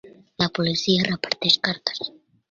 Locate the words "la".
0.43-0.47